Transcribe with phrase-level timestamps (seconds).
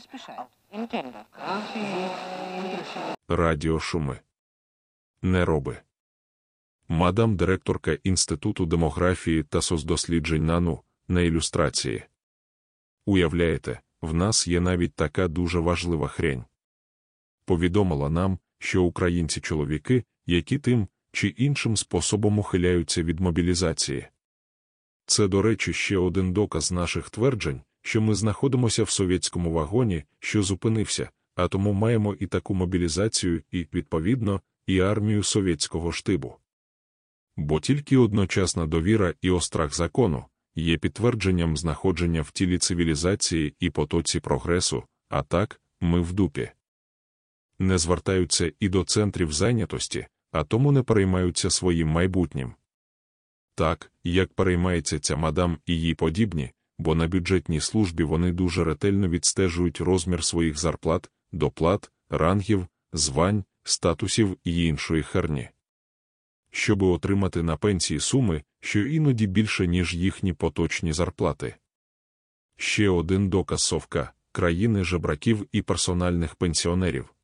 [0.00, 0.48] спешает.
[0.72, 1.24] Entiendo.
[3.28, 4.20] Радіошуми.
[5.22, 5.76] Нероби.
[6.88, 12.04] Мадам директорка Інституту демографії та соцдосліджень НАНУ на ілюстрації.
[13.06, 16.44] Уявляєте, в нас є навіть така дуже важлива хрень.
[17.44, 24.06] Повідомила нам, що українці-чоловіки, які тим чи іншим способом ухиляються від мобілізації.
[25.06, 30.42] Це, до речі, ще один доказ наших тверджень, що ми знаходимося в совєтському вагоні, що
[30.42, 36.36] зупинився, а тому маємо і таку мобілізацію, і, відповідно, і армію совєтського штибу.
[37.36, 40.24] Бо тільки одночасна довіра і острах закону
[40.54, 46.50] є підтвердженням знаходження в тілі цивілізації і потоці прогресу, а так, ми в дупі.
[47.58, 52.54] Не звертаються і до центрів зайнятості, а тому не переймаються своїм майбутнім.
[53.54, 59.08] Так, як переймається ця мадам і їй подібні, бо на бюджетній службі вони дуже ретельно
[59.08, 65.48] відстежують розмір своїх зарплат, доплат, рангів, звань, статусів і іншої херні.
[66.50, 71.54] Щоби отримати на пенсії суми, що іноді більше, ніж їхні поточні зарплати.
[72.56, 77.14] Ще один доказ совка країни жебраків і персональних пенсіонерів.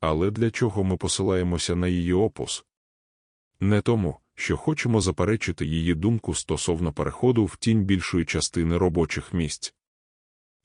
[0.00, 2.64] Але для чого ми посилаємося на її опус?
[3.60, 9.74] Не тому, що хочемо заперечити її думку стосовно переходу в тінь більшої частини робочих місць.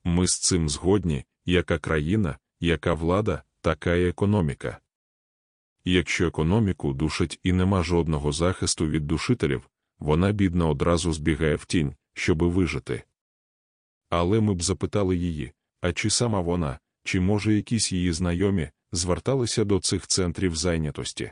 [0.03, 4.79] Ми з цим згодні, яка країна, яка влада, така і економіка.
[5.85, 11.95] Якщо економіку душить і нема жодного захисту від душителів, вона бідна одразу збігає в тінь,
[12.13, 13.03] щоби вижити.
[14.09, 19.63] Але ми б запитали її, а чи сама вона, чи може якісь її знайомі, зверталися
[19.63, 21.31] до цих центрів зайнятості?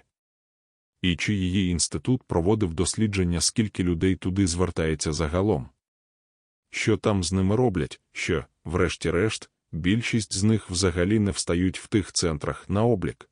[1.01, 5.69] І чи її інститут проводив дослідження, скільки людей туди звертається загалом?
[6.69, 12.11] Що там з ними роблять, що, врешті-решт, більшість з них взагалі не встають в тих
[12.11, 13.30] центрах на облік?